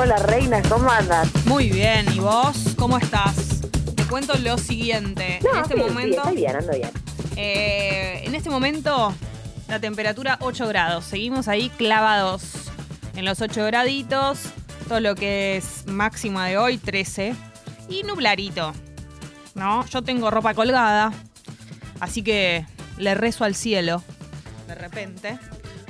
Hola, 0.00 0.16
reina, 0.18 0.62
¿cómo 0.68 0.88
andas? 0.90 1.28
Muy 1.46 1.70
bien, 1.70 2.06
¿y 2.14 2.20
vos? 2.20 2.74
¿Cómo 2.76 2.98
estás? 2.98 3.60
Te 3.96 4.04
cuento 4.04 4.34
lo 4.38 4.56
siguiente. 4.56 5.40
No, 5.42 5.50
en 5.58 5.62
este 5.62 5.74
sí, 5.74 5.80
sí, 5.80 5.88
momento, 5.88 6.18
estoy 6.18 6.36
bien, 6.36 6.56
ando 6.56 6.72
bien. 6.72 6.90
eh, 7.36 8.22
en 8.24 8.34
este 8.36 8.48
momento, 8.48 9.12
la 9.66 9.80
temperatura 9.80 10.38
8 10.40 10.68
grados. 10.68 11.04
Seguimos 11.04 11.48
ahí 11.48 11.68
clavados 11.70 12.42
en 13.16 13.24
los 13.24 13.40
8 13.40 13.64
graditos. 13.66 14.38
Todo 14.88 15.00
lo 15.00 15.16
que 15.16 15.56
es 15.56 15.84
máxima 15.86 16.46
de 16.46 16.58
hoy, 16.58 16.78
13. 16.78 17.34
Y 17.88 18.04
nublarito. 18.04 18.72
¿No? 19.56 19.84
Yo 19.86 20.02
tengo 20.02 20.30
ropa 20.30 20.54
colgada. 20.54 21.12
Así 21.98 22.22
que 22.22 22.64
le 22.98 23.14
rezo 23.16 23.42
al 23.44 23.56
cielo. 23.56 24.02
De 24.68 24.74
repente. 24.76 25.38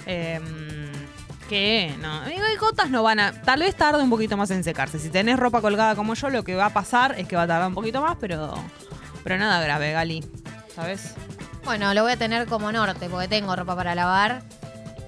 Em, 0.06 0.77
que 1.48 1.94
no. 2.00 2.24
Digo, 2.24 2.42
y 2.54 2.56
gotas 2.56 2.90
no 2.90 3.02
van 3.02 3.18
a. 3.18 3.32
Tal 3.32 3.60
vez 3.60 3.74
tarde 3.74 4.02
un 4.02 4.10
poquito 4.10 4.36
más 4.36 4.50
en 4.50 4.62
secarse. 4.62 4.98
Si 4.98 5.08
tenés 5.08 5.38
ropa 5.38 5.60
colgada 5.60 5.96
como 5.96 6.14
yo, 6.14 6.30
lo 6.30 6.44
que 6.44 6.54
va 6.54 6.66
a 6.66 6.72
pasar 6.72 7.14
es 7.18 7.26
que 7.26 7.34
va 7.34 7.42
a 7.42 7.46
tardar 7.46 7.68
un 7.68 7.74
poquito 7.74 8.00
más, 8.00 8.16
pero. 8.20 8.54
Pero 9.24 9.38
nada 9.38 9.60
grave, 9.60 9.92
Gali. 9.92 10.24
¿Sabes? 10.74 11.14
Bueno, 11.64 11.92
lo 11.94 12.02
voy 12.02 12.12
a 12.12 12.16
tener 12.16 12.46
como 12.46 12.70
norte 12.70 13.08
porque 13.08 13.28
tengo 13.28 13.56
ropa 13.56 13.74
para 13.74 13.94
lavar. 13.94 14.42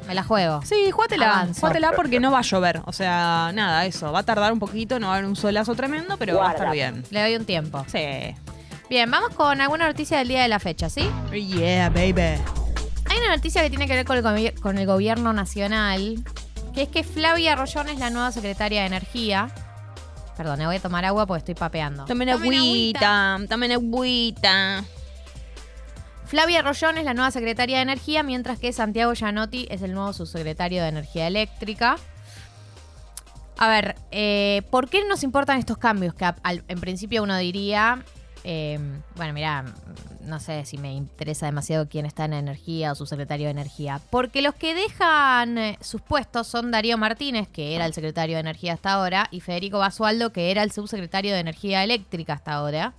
Me 0.06 0.14
la 0.14 0.24
juego. 0.24 0.60
Sí, 0.64 0.90
jugátela. 0.90 1.30
Avanzo. 1.30 1.60
Jugátela 1.60 1.92
porque 1.92 2.18
no 2.18 2.32
va 2.32 2.40
a 2.40 2.42
llover. 2.42 2.82
O 2.86 2.92
sea, 2.92 3.52
nada, 3.54 3.86
eso. 3.86 4.10
Va 4.10 4.20
a 4.20 4.22
tardar 4.24 4.52
un 4.52 4.58
poquito, 4.58 4.98
no 4.98 5.06
va 5.06 5.14
a 5.14 5.16
haber 5.18 5.28
un 5.28 5.36
solazo 5.36 5.74
tremendo, 5.76 6.16
pero 6.16 6.36
va 6.36 6.50
a 6.50 6.52
estar 6.52 6.72
bien. 6.72 7.04
Le 7.10 7.22
doy 7.22 7.36
un 7.36 7.44
tiempo. 7.44 7.84
Sí. 7.86 8.34
Bien, 8.88 9.08
vamos 9.08 9.34
con 9.36 9.60
alguna 9.60 9.86
noticia 9.86 10.18
del 10.18 10.28
día 10.28 10.42
de 10.42 10.48
la 10.48 10.58
fecha, 10.58 10.90
¿sí? 10.90 11.08
Yeah, 11.30 11.90
baby. 11.90 12.42
Una 13.30 13.36
noticia 13.36 13.62
que 13.62 13.70
tiene 13.70 13.86
que 13.86 13.94
ver 13.94 14.04
con 14.04 14.36
el, 14.36 14.60
con 14.60 14.76
el 14.76 14.86
gobierno 14.88 15.32
nacional, 15.32 16.16
que 16.74 16.82
es 16.82 16.88
que 16.88 17.04
Flavia 17.04 17.54
Rollón 17.54 17.88
es 17.88 18.00
la 18.00 18.10
nueva 18.10 18.32
secretaria 18.32 18.80
de 18.80 18.88
Energía. 18.88 19.52
Perdón, 20.36 20.58
me 20.58 20.66
voy 20.66 20.74
a 20.74 20.80
tomar 20.80 21.04
agua 21.04 21.26
porque 21.26 21.38
estoy 21.38 21.54
papeando. 21.54 22.06
Tomen 22.06 22.28
agüita, 22.30 23.38
tomen 23.48 23.70
agüita. 23.70 24.82
Flavia 26.26 26.60
Rollón 26.62 26.98
es 26.98 27.04
la 27.04 27.14
nueva 27.14 27.30
secretaria 27.30 27.76
de 27.76 27.82
Energía, 27.82 28.24
mientras 28.24 28.58
que 28.58 28.72
Santiago 28.72 29.12
Gianotti 29.14 29.68
es 29.70 29.82
el 29.82 29.94
nuevo 29.94 30.12
subsecretario 30.12 30.82
de 30.82 30.88
Energía 30.88 31.28
Eléctrica. 31.28 31.98
A 33.58 33.68
ver, 33.68 33.94
eh, 34.10 34.62
¿por 34.72 34.88
qué 34.90 35.04
nos 35.06 35.22
importan 35.22 35.56
estos 35.60 35.78
cambios? 35.78 36.14
Que 36.14 36.24
a- 36.24 36.34
al- 36.42 36.64
en 36.66 36.80
principio 36.80 37.22
uno 37.22 37.36
diría, 37.36 38.02
eh, 38.44 38.78
bueno, 39.16 39.32
mira, 39.32 39.64
no 40.22 40.40
sé 40.40 40.64
si 40.64 40.78
me 40.78 40.94
interesa 40.94 41.46
demasiado 41.46 41.88
quién 41.88 42.06
está 42.06 42.24
en 42.24 42.32
energía 42.32 42.92
o 42.92 42.94
subsecretario 42.94 43.46
de 43.46 43.52
energía. 43.52 44.00
Porque 44.10 44.42
los 44.42 44.54
que 44.54 44.74
dejan 44.74 45.58
eh, 45.58 45.78
sus 45.80 46.00
puestos 46.00 46.46
son 46.46 46.70
Darío 46.70 46.96
Martínez, 46.98 47.48
que 47.48 47.74
era 47.74 47.86
el 47.86 47.94
secretario 47.94 48.36
de 48.36 48.40
energía 48.40 48.74
hasta 48.74 48.92
ahora, 48.92 49.28
y 49.30 49.40
Federico 49.40 49.78
Basualdo, 49.78 50.32
que 50.32 50.50
era 50.50 50.62
el 50.62 50.72
subsecretario 50.72 51.34
de 51.34 51.40
energía 51.40 51.84
eléctrica 51.84 52.34
hasta 52.34 52.52
ahora. 52.54 52.94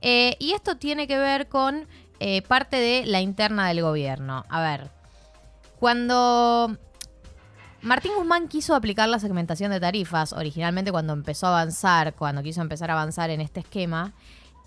Eh, 0.00 0.36
y 0.38 0.52
esto 0.52 0.76
tiene 0.76 1.06
que 1.06 1.18
ver 1.18 1.48
con 1.48 1.86
parte 2.48 2.76
de 2.78 3.06
la 3.06 3.20
interna 3.20 3.68
del 3.68 3.80
gobierno. 3.80 4.44
A 4.48 4.60
ver, 4.60 4.90
cuando 5.78 6.76
Martín 7.80 8.12
Guzmán 8.16 8.48
quiso 8.48 8.74
aplicar 8.74 9.08
la 9.08 9.20
segmentación 9.20 9.70
de 9.70 9.78
tarifas, 9.78 10.32
originalmente 10.32 10.90
cuando 10.90 11.12
empezó 11.12 11.46
a 11.46 11.60
avanzar, 11.60 12.14
cuando 12.14 12.42
quiso 12.42 12.60
empezar 12.60 12.90
a 12.90 12.94
avanzar 12.94 13.30
en 13.30 13.40
este 13.40 13.60
esquema, 13.60 14.14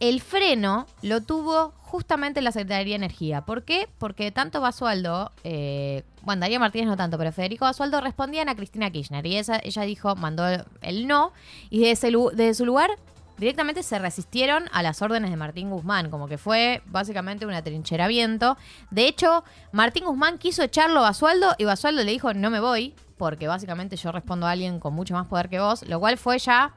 el 0.01 0.19
freno 0.19 0.87
lo 1.03 1.21
tuvo 1.21 1.73
justamente 1.83 2.41
la 2.41 2.51
Secretaría 2.51 2.93
de 2.93 2.95
Energía. 2.95 3.41
¿Por 3.41 3.63
qué? 3.63 3.87
Porque 3.99 4.31
tanto 4.31 4.59
Basualdo, 4.59 5.31
eh, 5.43 6.03
bueno, 6.23 6.41
Darío 6.41 6.59
Martínez 6.59 6.87
no 6.87 6.97
tanto, 6.97 7.19
pero 7.19 7.31
Federico 7.31 7.65
Basualdo 7.65 8.01
respondían 8.01 8.49
a 8.49 8.55
Cristina 8.55 8.89
Kirchner. 8.89 9.25
Y 9.27 9.37
ella 9.37 9.81
dijo, 9.83 10.15
mandó 10.15 10.43
el 10.81 11.07
no, 11.07 11.33
y 11.69 11.81
desde, 11.81 12.11
desde 12.33 12.53
su 12.55 12.65
lugar 12.65 12.89
directamente 13.37 13.83
se 13.83 13.97
resistieron 13.99 14.65
a 14.71 14.83
las 14.83 15.01
órdenes 15.01 15.29
de 15.29 15.37
Martín 15.37 15.69
Guzmán, 15.69 16.09
como 16.09 16.27
que 16.27 16.37
fue 16.37 16.81
básicamente 16.87 17.45
un 17.45 17.53
atrincheramiento. 17.53 18.57
De 18.89 19.07
hecho, 19.07 19.43
Martín 19.71 20.05
Guzmán 20.05 20.39
quiso 20.39 20.63
echarlo 20.63 20.99
a 20.99 21.03
Basualdo 21.03 21.53
y 21.59 21.65
Basualdo 21.65 22.03
le 22.03 22.11
dijo, 22.11 22.33
no 22.33 22.49
me 22.49 22.59
voy, 22.59 22.95
porque 23.17 23.47
básicamente 23.47 23.97
yo 23.97 24.11
respondo 24.11 24.47
a 24.47 24.51
alguien 24.51 24.79
con 24.79 24.95
mucho 24.95 25.13
más 25.13 25.27
poder 25.27 25.49
que 25.49 25.59
vos, 25.59 25.87
lo 25.87 25.99
cual 25.99 26.17
fue 26.17 26.39
ya 26.39 26.73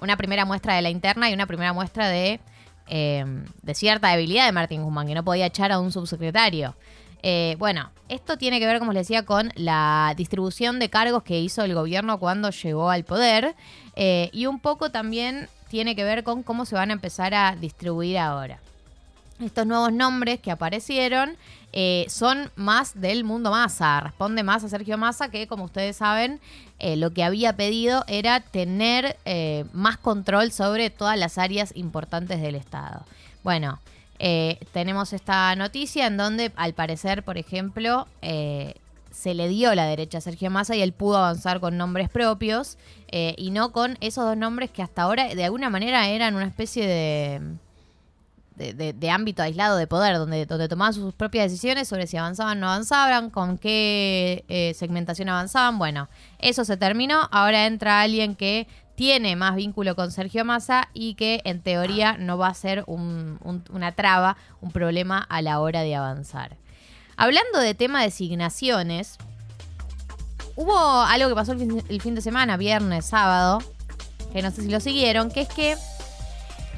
una 0.00 0.16
primera 0.16 0.44
muestra 0.44 0.74
de 0.74 0.82
la 0.82 0.90
interna 0.90 1.30
y 1.30 1.34
una 1.34 1.46
primera 1.46 1.72
muestra 1.72 2.08
de, 2.08 2.40
eh, 2.88 3.24
de 3.62 3.74
cierta 3.74 4.08
debilidad 4.08 4.46
de 4.46 4.52
Martín 4.52 4.82
Guzmán, 4.82 5.06
que 5.06 5.14
no 5.14 5.24
podía 5.24 5.46
echar 5.46 5.72
a 5.72 5.80
un 5.80 5.92
subsecretario. 5.92 6.74
Eh, 7.22 7.56
bueno, 7.58 7.90
esto 8.08 8.38
tiene 8.38 8.58
que 8.60 8.66
ver, 8.66 8.78
como 8.78 8.92
les 8.92 9.06
decía, 9.06 9.24
con 9.24 9.52
la 9.54 10.14
distribución 10.16 10.78
de 10.78 10.88
cargos 10.88 11.22
que 11.22 11.38
hizo 11.38 11.62
el 11.62 11.74
gobierno 11.74 12.18
cuando 12.18 12.50
llegó 12.50 12.90
al 12.90 13.04
poder 13.04 13.54
eh, 13.94 14.30
y 14.32 14.46
un 14.46 14.58
poco 14.58 14.90
también 14.90 15.48
tiene 15.68 15.94
que 15.94 16.04
ver 16.04 16.24
con 16.24 16.42
cómo 16.42 16.64
se 16.64 16.74
van 16.74 16.90
a 16.90 16.94
empezar 16.94 17.34
a 17.34 17.56
distribuir 17.56 18.18
ahora. 18.18 18.58
Estos 19.40 19.66
nuevos 19.66 19.92
nombres 19.92 20.38
que 20.38 20.50
aparecieron 20.50 21.36
eh, 21.72 22.04
son 22.08 22.50
más 22.56 23.00
del 23.00 23.24
mundo 23.24 23.50
Massa, 23.50 24.00
responde 24.00 24.42
más 24.42 24.64
a 24.64 24.68
Sergio 24.68 24.98
Massa 24.98 25.30
que, 25.30 25.46
como 25.46 25.64
ustedes 25.64 25.96
saben, 25.96 26.40
eh, 26.78 26.96
lo 26.96 27.12
que 27.12 27.24
había 27.24 27.56
pedido 27.56 28.04
era 28.06 28.40
tener 28.40 29.16
eh, 29.24 29.64
más 29.72 29.96
control 29.96 30.52
sobre 30.52 30.90
todas 30.90 31.18
las 31.18 31.38
áreas 31.38 31.72
importantes 31.74 32.42
del 32.42 32.54
Estado. 32.54 33.04
Bueno, 33.42 33.80
tenemos 34.74 35.14
esta 35.14 35.56
noticia 35.56 36.06
en 36.06 36.18
donde, 36.18 36.52
al 36.56 36.74
parecer, 36.74 37.22
por 37.22 37.38
ejemplo, 37.38 38.06
se 38.20 39.34
le 39.34 39.48
dio 39.48 39.74
la 39.74 39.86
derecha 39.86 40.18
a 40.18 40.20
Sergio 40.20 40.50
Massa 40.50 40.76
y 40.76 40.82
él 40.82 40.92
pudo 40.92 41.16
avanzar 41.16 41.58
con 41.58 41.78
nombres 41.78 42.10
propios 42.10 42.76
y 43.10 43.50
no 43.50 43.72
con 43.72 43.96
esos 44.02 44.26
dos 44.26 44.36
nombres 44.36 44.70
que 44.70 44.82
hasta 44.82 45.04
ahora 45.04 45.34
de 45.34 45.42
alguna 45.42 45.70
manera 45.70 46.06
eran 46.08 46.34
una 46.34 46.44
especie 46.44 46.86
de, 46.86 47.40
de, 48.60 49.10
ámbito 49.10 49.42
aislado 49.42 49.76
de 49.76 49.86
poder, 49.86 50.16
donde, 50.18 50.46
donde 50.46 50.68
tomaban 50.68 50.92
sus 50.94 51.14
propias 51.14 51.50
decisiones 51.50 51.88
sobre 51.88 52.06
si 52.06 52.16
avanzaban 52.16 52.58
o 52.58 52.60
no 52.60 52.66
avanzaban, 52.68 53.30
con 53.30 53.58
qué 53.58 54.44
eh, 54.48 54.74
segmentación 54.74 55.28
avanzaban. 55.28 55.78
Bueno, 55.78 56.08
eso 56.38 56.64
se 56.64 56.76
terminó. 56.76 57.28
Ahora 57.32 57.66
entra 57.66 58.00
alguien 58.00 58.34
que 58.36 58.68
tiene 58.94 59.34
más 59.34 59.56
vínculo 59.56 59.96
con 59.96 60.12
Sergio 60.12 60.44
Massa 60.44 60.88
y 60.92 61.14
que 61.14 61.40
en 61.44 61.60
teoría 61.62 62.16
no 62.18 62.36
va 62.36 62.48
a 62.48 62.54
ser 62.54 62.84
un- 62.86 63.38
un- 63.42 63.64
una 63.72 63.92
traba, 63.92 64.36
un 64.60 64.70
problema 64.72 65.18
a 65.28 65.40
la 65.40 65.60
hora 65.60 65.80
de 65.82 65.94
avanzar. 65.94 66.56
Hablando 67.16 67.58
de 67.60 67.74
tema 67.74 68.00
de 68.00 68.06
designaciones, 68.06 69.16
hubo 70.56 70.76
algo 70.78 71.28
que 71.28 71.34
pasó 71.34 71.52
el 71.52 72.00
fin, 72.02 72.14
de 72.14 72.20
semana, 72.20 72.56
viernes, 72.56 73.06
sábado, 73.06 73.60
que 74.32 74.42
no 74.42 74.50
sé 74.50 74.62
si 74.62 74.68
lo 74.68 74.80
siguieron, 74.80 75.30
que 75.30 75.40
es 75.42 75.48
que 75.48 75.76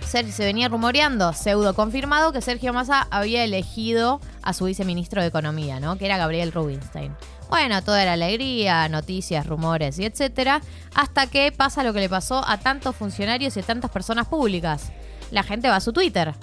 se 0.06 0.44
venía 0.44 0.68
rumoreando, 0.68 1.32
pseudo 1.32 1.74
confirmado, 1.74 2.32
que 2.32 2.40
Sergio 2.40 2.72
Massa 2.72 3.06
había 3.10 3.44
elegido 3.44 4.20
a 4.42 4.52
su 4.52 4.64
viceministro 4.66 5.20
de 5.22 5.28
Economía, 5.28 5.80
¿no? 5.80 5.96
Que 5.96 6.06
era 6.06 6.18
Gabriel 6.18 6.52
Rubinstein. 6.52 7.14
Bueno, 7.48 7.82
toda 7.82 8.02
era 8.02 8.14
alegría, 8.14 8.88
noticias, 8.88 9.46
rumores 9.46 9.98
y 9.98 10.04
etcétera, 10.04 10.60
hasta 10.94 11.26
que 11.26 11.52
pasa 11.52 11.82
lo 11.84 11.92
que 11.92 12.00
le 12.00 12.08
pasó 12.08 12.42
a 12.46 12.58
tantos 12.58 12.96
funcionarios 12.96 13.56
y 13.56 13.60
a 13.60 13.62
tantas 13.62 13.91
personas 13.91 14.26
públicas. 14.28 14.91
La 15.30 15.42
gente 15.42 15.68
va 15.68 15.76
a 15.76 15.80
su 15.80 15.92
Twitter. 15.92 16.34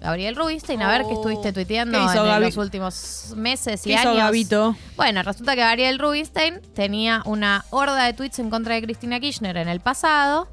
Gabriel 0.00 0.36
Rubinstein, 0.36 0.82
a 0.82 0.88
ver 0.88 1.02
qué 1.02 1.08
Oh. 1.14 1.14
estuviste 1.14 1.52
tuiteando 1.52 1.98
¿Qué 1.98 2.04
hizo 2.04 2.18
en 2.24 2.26
Gabi? 2.26 2.44
los 2.44 2.56
últimos 2.58 3.32
meses 3.36 3.86
y 3.86 3.90
¿Qué 3.90 3.94
hizo 3.94 4.10
años. 4.10 4.16
Gabito? 4.18 4.76
Bueno, 4.96 5.22
resulta 5.22 5.54
que 5.54 5.62
Gabriel 5.62 5.98
Rubinstein 5.98 6.60
tenía 6.74 7.22
una 7.24 7.64
horda 7.70 8.04
de 8.04 8.12
tweets 8.12 8.38
en 8.38 8.50
contra 8.50 8.74
de 8.74 8.82
Cristina 8.82 9.18
Kirchner 9.18 9.56
en 9.56 9.68
el 9.68 9.80
pasado. 9.80 10.48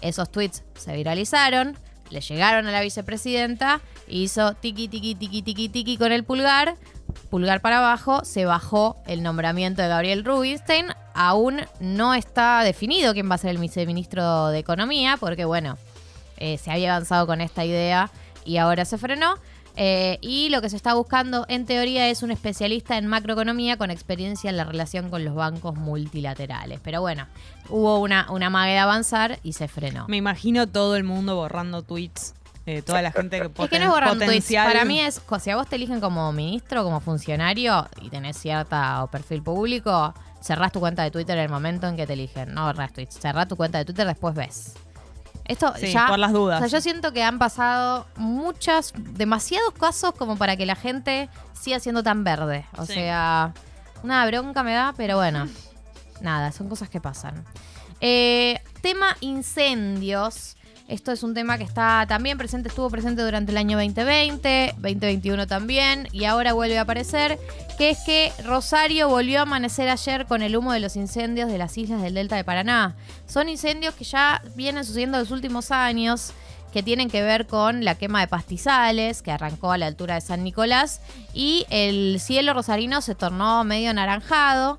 Esos 0.00 0.30
tweets 0.32 0.62
se 0.78 0.94
viralizaron, 0.96 1.78
le 2.10 2.20
llegaron 2.20 2.66
a 2.66 2.72
la 2.72 2.80
vicepresidenta, 2.80 3.80
hizo 4.08 4.54
tiki, 4.54 4.88
tiki, 4.88 5.14
tiki, 5.14 5.42
tiki, 5.42 5.68
tiki 5.68 5.96
con 5.96 6.12
el 6.12 6.24
pulgar, 6.24 6.76
pulgar 7.30 7.60
para 7.60 7.78
abajo, 7.78 8.24
se 8.24 8.44
bajó 8.44 8.96
el 9.06 9.22
nombramiento 9.22 9.82
de 9.82 9.88
Gabriel 9.88 10.24
Rubinstein. 10.24 10.86
Aún 11.14 11.62
no 11.80 12.14
está 12.14 12.62
definido 12.62 13.12
quién 13.14 13.30
va 13.30 13.36
a 13.36 13.38
ser 13.38 13.50
el 13.50 13.58
viceministro 13.58 14.48
de 14.48 14.58
Economía, 14.58 15.16
porque 15.18 15.44
bueno, 15.44 15.78
eh, 16.36 16.58
se 16.58 16.70
había 16.70 16.94
avanzado 16.94 17.26
con 17.26 17.40
esta 17.40 17.64
idea 17.64 18.10
y 18.44 18.58
ahora 18.58 18.84
se 18.84 18.98
frenó. 18.98 19.36
Eh, 19.76 20.18
y 20.22 20.48
lo 20.48 20.62
que 20.62 20.70
se 20.70 20.76
está 20.76 20.94
buscando, 20.94 21.44
en 21.48 21.66
teoría, 21.66 22.08
es 22.08 22.22
un 22.22 22.30
especialista 22.30 22.96
en 22.96 23.06
macroeconomía 23.06 23.76
con 23.76 23.90
experiencia 23.90 24.48
en 24.48 24.56
la 24.56 24.64
relación 24.64 25.10
con 25.10 25.24
los 25.24 25.34
bancos 25.34 25.76
multilaterales. 25.76 26.80
Pero 26.82 27.00
bueno, 27.02 27.26
hubo 27.68 27.98
una, 27.98 28.30
una 28.30 28.48
mague 28.50 28.72
de 28.72 28.78
avanzar 28.78 29.38
y 29.42 29.52
se 29.52 29.68
frenó. 29.68 30.06
Me 30.08 30.16
imagino 30.16 30.66
todo 30.66 30.96
el 30.96 31.04
mundo 31.04 31.36
borrando 31.36 31.82
tweets. 31.82 32.34
eh, 32.64 32.82
toda 32.82 33.02
la 33.02 33.12
gente 33.12 33.38
que, 33.38 33.62
Es 33.64 33.70
que 33.70 33.78
no 33.78 33.84
es 33.84 33.90
borrando 33.90 34.24
tweets. 34.24 34.52
Para 34.54 34.84
mí 34.84 34.98
es, 35.00 35.20
si 35.40 35.50
a 35.50 35.56
vos 35.56 35.68
te 35.68 35.76
eligen 35.76 36.00
como 36.00 36.32
ministro, 36.32 36.82
como 36.82 37.00
funcionario 37.00 37.86
y 38.00 38.08
tenés 38.08 38.38
cierta 38.38 39.04
o 39.04 39.10
perfil 39.10 39.42
público, 39.42 40.14
cerrás 40.40 40.72
tu 40.72 40.80
cuenta 40.80 41.02
de 41.02 41.10
Twitter 41.10 41.36
en 41.36 41.44
el 41.44 41.50
momento 41.50 41.86
en 41.86 41.96
que 41.96 42.06
te 42.06 42.14
eligen. 42.14 42.54
No 42.54 42.64
borrás 42.66 42.92
tweets. 42.94 43.18
Cerrás 43.20 43.46
tu 43.46 43.56
cuenta 43.56 43.76
de 43.78 43.84
Twitter, 43.84 44.06
después 44.06 44.34
ves. 44.34 44.74
Esto 45.48 45.72
Sí, 45.76 45.92
ya. 45.92 46.06
por 46.08 46.18
las 46.18 46.32
dudas. 46.32 46.56
O 46.62 46.68
sea, 46.68 46.78
yo 46.78 46.82
siento 46.82 47.12
que 47.12 47.22
han 47.22 47.38
pasado 47.38 48.06
muchas, 48.16 48.92
demasiados 48.96 49.72
casos 49.74 50.12
como 50.14 50.36
para 50.36 50.56
que 50.56 50.66
la 50.66 50.74
gente 50.76 51.28
siga 51.52 51.78
siendo 51.80 52.02
tan 52.02 52.24
verde. 52.24 52.66
O 52.76 52.84
Sí. 52.86 52.94
sea, 52.94 53.52
una 54.02 54.26
bronca 54.26 54.62
me 54.62 54.72
da, 54.74 54.92
pero 54.96 55.16
bueno. 55.16 55.48
Nada, 56.20 56.50
son 56.52 56.68
cosas 56.68 56.88
que 56.88 57.00
pasan. 57.00 57.44
Eh, 58.00 58.60
tema 58.82 59.16
incendios. 59.20 60.56
Esto 60.88 61.10
es 61.10 61.24
un 61.24 61.34
tema 61.34 61.58
que 61.58 61.64
está 61.64 62.06
también 62.08 62.38
presente, 62.38 62.68
estuvo 62.68 62.88
presente 62.90 63.22
durante 63.22 63.50
el 63.50 63.58
año 63.58 63.76
2020, 63.76 64.74
2021 64.76 65.48
también, 65.48 66.06
y 66.12 66.26
ahora 66.26 66.52
vuelve 66.52 66.78
a 66.78 66.82
aparecer, 66.82 67.40
que 67.76 67.90
es 67.90 67.98
que 68.06 68.32
Rosario 68.44 69.08
volvió 69.08 69.40
a 69.40 69.42
amanecer 69.42 69.88
ayer 69.88 70.26
con 70.26 70.42
el 70.42 70.56
humo 70.56 70.72
de 70.72 70.78
los 70.78 70.94
incendios 70.94 71.50
de 71.50 71.58
las 71.58 71.76
islas 71.76 72.02
del 72.02 72.14
Delta 72.14 72.36
de 72.36 72.44
Paraná. 72.44 72.94
Son 73.26 73.48
incendios 73.48 73.94
que 73.94 74.04
ya 74.04 74.40
vienen 74.54 74.84
sucediendo 74.84 75.18
los 75.18 75.32
últimos 75.32 75.72
años, 75.72 76.32
que 76.72 76.84
tienen 76.84 77.10
que 77.10 77.22
ver 77.22 77.48
con 77.48 77.84
la 77.84 77.96
quema 77.96 78.20
de 78.20 78.28
pastizales, 78.28 79.22
que 79.22 79.32
arrancó 79.32 79.72
a 79.72 79.78
la 79.78 79.86
altura 79.86 80.14
de 80.14 80.20
San 80.20 80.44
Nicolás, 80.44 81.00
y 81.34 81.66
el 81.70 82.20
cielo 82.20 82.54
rosarino 82.54 83.00
se 83.02 83.16
tornó 83.16 83.64
medio 83.64 83.90
anaranjado. 83.90 84.78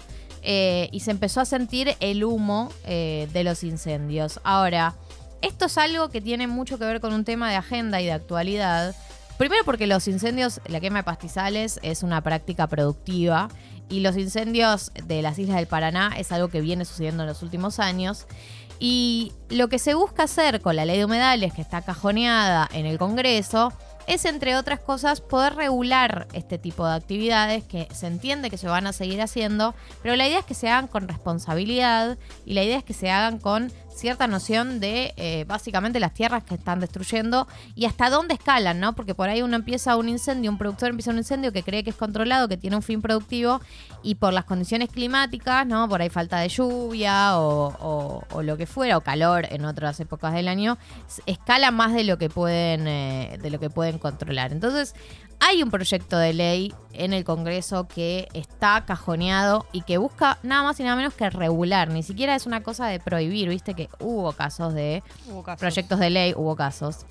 eh, 0.50 0.88
y 0.94 1.02
se 1.02 1.12
empezó 1.12 1.42
a 1.42 1.46
sentir 1.46 1.98
el 2.00 2.24
humo 2.24 2.72
eh, 2.86 3.28
de 3.34 3.44
los 3.44 3.64
incendios. 3.66 4.40
Ahora, 4.46 4.96
esto 5.42 5.66
es 5.66 5.78
algo 5.78 6.10
que 6.10 6.22
tiene 6.22 6.48
mucho 6.48 6.78
que 6.78 6.86
ver 6.86 7.00
con 7.00 7.14
un 7.14 7.26
tema 7.26 7.50
de 7.50 7.56
agenda 7.56 8.02
y 8.02 8.06
de 8.06 8.14
actualidad. 8.14 8.96
Primero 9.38 9.64
porque 9.66 9.88
los 9.88 10.08
incendios, 10.08 10.62
la 10.68 10.80
quema 10.80 11.00
de 11.00 11.04
pastizales 11.04 11.80
es 11.84 12.04
una 12.04 12.22
práctica 12.22 12.68
productiva 12.68 13.50
y 13.90 14.00
los 14.00 14.18
incendios 14.18 14.92
de 15.06 15.22
las 15.22 15.38
islas 15.40 15.58
del 15.58 15.68
Paraná 15.68 16.14
es 16.18 16.32
algo 16.32 16.50
que 16.50 16.62
viene 16.62 16.86
sucediendo 16.86 17.24
en 17.24 17.30
los 17.30 17.44
últimos 17.44 17.80
años. 17.80 18.26
Y 18.80 19.34
lo 19.50 19.70
que 19.70 19.80
se 19.80 19.96
busca 19.96 20.24
hacer 20.24 20.62
con 20.62 20.76
la 20.76 20.86
ley 20.86 20.98
de 20.98 21.06
humedales 21.06 21.54
que 21.54 21.62
está 21.62 21.82
cajoneada 21.82 22.70
en 22.74 22.86
el 22.86 22.98
Congreso 22.98 23.74
es, 24.08 24.24
entre 24.26 24.56
otras 24.56 24.80
cosas, 24.80 25.20
poder 25.20 25.56
regular 25.56 26.28
este 26.34 26.58
tipo 26.58 26.88
de 26.88 26.96
actividades 26.96 27.64
que 27.64 27.88
se 27.94 28.08
entiende 28.08 28.50
que 28.50 28.58
se 28.58 28.68
van 28.68 28.88
a 28.88 28.94
seguir 28.94 29.22
haciendo, 29.22 29.76
pero 30.02 30.16
la 30.16 30.28
idea 30.28 30.40
es 30.40 30.46
que 30.46 30.54
se 30.54 30.70
hagan 30.70 30.88
con 30.88 31.08
responsabilidad 31.08 32.18
y 32.46 32.54
la 32.54 32.64
idea 32.64 32.78
es 32.78 32.84
que 32.84 32.94
se 32.94 33.12
hagan 33.12 33.40
con 33.40 33.72
cierta 33.98 34.28
noción 34.28 34.80
de 34.80 35.14
eh, 35.18 35.44
básicamente 35.48 36.00
las 36.00 36.14
tierras 36.14 36.44
que 36.44 36.56
están 36.56 36.80
destruyendo 36.80 37.48
y 37.76 37.86
hasta 37.86 38.10
dónde 38.10 38.36
escalan, 38.36 38.80
¿no? 38.80 38.94
Porque 38.94 39.16
por 39.16 39.28
ahí 39.30 39.42
uno 39.42 39.56
empieza 39.56 39.96
un 39.98 40.08
incendio, 40.10 40.50
un 40.52 40.58
productor 40.58 40.90
empieza 40.90 41.12
un 41.12 41.18
incendio 41.18 41.52
que 41.52 41.64
cree 41.64 41.84
que 41.84 41.90
es 41.90 41.96
controlado, 41.96 42.48
que 42.48 42.58
tiene 42.58 42.76
un 42.76 42.82
fin 42.84 43.02
productivo 43.02 43.60
y 44.04 44.16
por 44.16 44.32
las 44.34 44.46
condiciones 44.46 44.90
climáticas, 44.90 45.66
¿no? 45.68 45.90
Por 45.90 46.02
ahí 46.02 46.10
falta 46.10 46.40
de 46.40 46.50
lluvia 46.50 47.38
o, 47.40 48.24
o- 48.32 48.42
lo 48.44 48.56
que 48.56 48.68
fuera, 48.68 48.96
o 48.98 49.02
calor 49.02 49.48
en 49.50 49.66
otras 49.66 50.00
épocas 50.00 50.34
del 50.34 50.48
año, 50.48 50.78
escala 51.26 51.72
más 51.72 51.94
de 51.94 52.04
lo 52.04 52.18
que 52.18 52.30
pueden, 52.30 52.88
eh, 52.88 53.38
de 53.42 53.50
lo 53.50 53.60
que 53.60 53.70
pueden 53.70 53.98
controlar. 53.98 54.52
Entonces, 54.54 54.94
hay 55.40 55.64
un 55.64 55.70
proyecto 55.72 56.18
de 56.18 56.34
ley 56.34 56.74
en 56.94 57.14
el 57.14 57.24
Congreso 57.24 57.88
que 57.88 58.28
está 58.34 58.86
cajoneado 58.86 59.66
y 59.72 59.82
que 59.82 59.98
busca 59.98 60.40
nada 60.44 60.64
más 60.64 60.80
y 60.80 60.84
nada 60.84 60.96
menos 60.96 61.14
que 61.14 61.30
regular. 61.30 61.90
Ni 61.90 62.04
siquiera 62.04 62.36
es 62.36 62.46
una 62.46 62.64
cosa 62.64 62.88
de 62.88 63.00
prohibir, 63.00 63.50
viste 63.50 63.74
que 63.74 63.90
hubo 64.00 64.32
casos 64.34 64.74
de 64.74 65.04
Hubo 65.30 65.44
casos. 65.44 65.60
proyectos 65.60 66.00
de 66.00 66.10
ley, 66.10 66.34
hubo 66.36 66.56
casos 66.56 67.06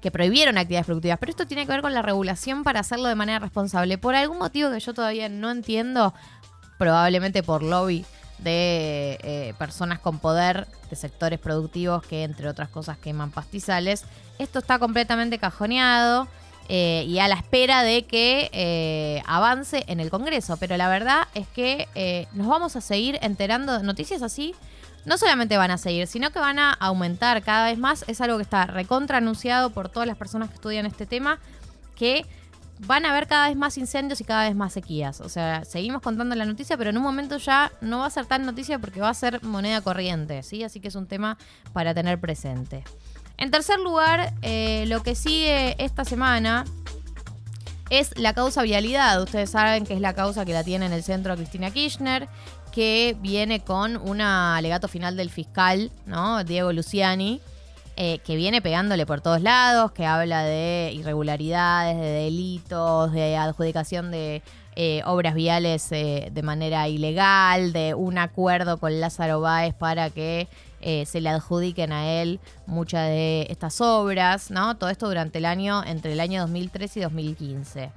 que 0.00 0.10
prohibieron 0.10 0.56
actividades 0.56 0.86
productivas, 0.86 1.18
pero 1.18 1.30
esto 1.30 1.46
tiene 1.46 1.66
que 1.66 1.72
ver 1.72 1.82
con 1.82 1.92
la 1.92 2.00
regulación 2.02 2.64
para 2.64 2.80
hacerlo 2.80 3.08
de 3.08 3.14
manera 3.14 3.38
responsable. 3.38 3.98
Por 3.98 4.14
algún 4.14 4.38
motivo 4.38 4.70
que 4.70 4.80
yo 4.80 4.94
todavía 4.94 5.28
no 5.28 5.50
entiendo, 5.50 6.14
probablemente 6.78 7.42
por 7.42 7.62
lobby 7.62 8.06
de 8.38 9.18
eh, 9.22 9.54
personas 9.58 9.98
con 9.98 10.18
poder, 10.18 10.66
de 10.88 10.96
sectores 10.96 11.38
productivos 11.38 12.02
que 12.02 12.24
entre 12.24 12.48
otras 12.48 12.70
cosas 12.70 12.96
queman 12.96 13.30
pastizales, 13.30 14.04
esto 14.38 14.60
está 14.60 14.78
completamente 14.78 15.38
cajoneado. 15.38 16.26
Eh, 16.72 17.04
y 17.08 17.18
a 17.18 17.26
la 17.26 17.34
espera 17.34 17.82
de 17.82 18.04
que 18.04 18.48
eh, 18.52 19.24
avance 19.26 19.82
en 19.88 19.98
el 19.98 20.08
Congreso. 20.08 20.56
Pero 20.56 20.76
la 20.76 20.88
verdad 20.88 21.26
es 21.34 21.48
que 21.48 21.88
eh, 21.96 22.28
nos 22.32 22.46
vamos 22.46 22.76
a 22.76 22.80
seguir 22.80 23.18
enterando 23.22 23.76
de 23.76 23.82
noticias 23.82 24.22
así 24.22 24.54
no 25.04 25.16
solamente 25.16 25.56
van 25.56 25.70
a 25.70 25.78
seguir, 25.78 26.06
sino 26.06 26.30
que 26.30 26.38
van 26.38 26.58
a 26.58 26.72
aumentar 26.72 27.42
cada 27.42 27.64
vez 27.66 27.78
más. 27.78 28.04
Es 28.06 28.20
algo 28.20 28.36
que 28.36 28.42
está 28.42 28.66
recontra 28.66 29.18
anunciado 29.18 29.70
por 29.70 29.88
todas 29.88 30.06
las 30.06 30.16
personas 30.16 30.50
que 30.50 30.56
estudian 30.56 30.86
este 30.86 31.06
tema, 31.06 31.40
que 31.96 32.24
van 32.86 33.04
a 33.04 33.10
haber 33.10 33.26
cada 33.26 33.48
vez 33.48 33.56
más 33.56 33.76
incendios 33.78 34.20
y 34.20 34.24
cada 34.24 34.46
vez 34.46 34.54
más 34.54 34.74
sequías. 34.74 35.20
O 35.22 35.28
sea, 35.28 35.64
seguimos 35.64 36.02
contando 36.02 36.36
la 36.36 36.44
noticia, 36.44 36.76
pero 36.76 36.90
en 36.90 36.98
un 36.98 37.02
momento 37.02 37.38
ya 37.38 37.72
no 37.80 38.00
va 38.00 38.06
a 38.06 38.10
ser 38.10 38.26
tan 38.26 38.44
noticia 38.44 38.78
porque 38.78 39.00
va 39.00 39.08
a 39.08 39.14
ser 39.14 39.42
moneda 39.42 39.80
corriente, 39.80 40.42
¿sí? 40.42 40.62
Así 40.62 40.78
que 40.78 40.88
es 40.88 40.94
un 40.94 41.06
tema 41.06 41.36
para 41.72 41.94
tener 41.94 42.20
presente. 42.20 42.84
En 43.40 43.50
tercer 43.50 43.80
lugar, 43.80 44.34
eh, 44.42 44.84
lo 44.86 45.02
que 45.02 45.14
sigue 45.14 45.74
esta 45.82 46.04
semana 46.04 46.66
es 47.88 48.16
la 48.18 48.34
causa 48.34 48.62
vialidad. 48.62 49.20
Ustedes 49.22 49.48
saben 49.48 49.86
que 49.86 49.94
es 49.94 50.00
la 50.02 50.12
causa 50.12 50.44
que 50.44 50.52
la 50.52 50.62
tiene 50.62 50.84
en 50.84 50.92
el 50.92 51.02
centro 51.02 51.34
Cristina 51.36 51.70
Kirchner, 51.70 52.28
que 52.70 53.16
viene 53.22 53.60
con 53.60 53.96
un 53.96 54.20
alegato 54.20 54.88
final 54.88 55.16
del 55.16 55.30
fiscal, 55.30 55.90
¿no? 56.04 56.44
Diego 56.44 56.70
Luciani, 56.74 57.40
eh, 57.96 58.18
que 58.18 58.36
viene 58.36 58.60
pegándole 58.60 59.06
por 59.06 59.22
todos 59.22 59.40
lados, 59.40 59.92
que 59.92 60.04
habla 60.04 60.44
de 60.44 60.92
irregularidades, 60.94 61.96
de 61.96 62.10
delitos, 62.10 63.10
de 63.12 63.38
adjudicación 63.38 64.10
de 64.10 64.42
eh, 64.76 65.00
obras 65.06 65.34
viales 65.34 65.88
de 65.88 66.42
manera 66.44 66.88
ilegal, 66.88 67.72
de 67.72 67.94
un 67.94 68.18
acuerdo 68.18 68.76
con 68.78 69.00
Lázaro 69.00 69.40
Báez 69.40 69.74
para 69.74 70.10
que 70.10 70.46
eh, 70.80 71.04
se 71.06 71.20
le 71.20 71.28
adjudiquen 71.28 71.92
a 71.92 72.10
él 72.20 72.40
muchas 72.66 73.08
de 73.08 73.46
estas 73.50 73.80
obras, 73.80 74.50
¿no? 74.50 74.76
Todo 74.76 74.90
esto 74.90 75.08
durante 75.08 75.38
el 75.38 75.44
año, 75.44 75.82
entre 75.84 76.12
el 76.12 76.20
año 76.20 76.40
2013 76.42 77.00
y 77.00 77.02
2015. 77.02 77.90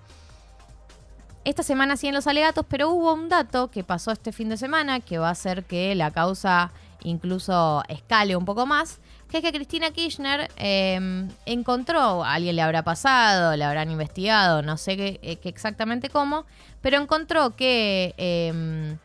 Esta 1.46 1.64
semana 1.64 1.98
siguen 1.98 2.16
los 2.16 2.28
alegatos, 2.28 2.66
pero 2.70 2.90
hubo 2.90 3.14
un 3.14 3.28
dato 3.28 3.70
que 3.70 3.84
pasó 3.84 4.12
este 4.12 4.32
fin 4.32 4.48
de 4.48 4.56
semana 4.56 5.02
que 5.02 5.18
va 5.18 5.28
a 5.28 5.32
hacer 5.32 5.66
que 5.66 5.94
la 5.94 6.12
causa 6.12 6.72
incluso 7.04 7.84
escale 7.90 8.36
un 8.36 8.46
poco 8.46 8.66
más, 8.66 9.00
que 9.30 9.38
es 9.38 9.44
que 9.44 9.52
Cristina 9.52 9.92
Kirchner 9.92 10.50
eh, 10.58 11.28
encontró, 11.46 12.24
alguien 12.24 12.56
le 12.56 12.62
habrá 12.62 12.84
pasado, 12.84 13.56
le 13.58 13.64
habrán 13.64 13.92
investigado, 13.92 14.62
no 14.62 14.78
sé 14.78 14.96
qué, 14.96 15.20
eh, 15.22 15.40
exactamente 15.44 16.10
cómo, 16.10 16.46
pero 16.82 16.98
encontró 16.98 17.56
que 17.56 18.14
eh, 18.18 18.96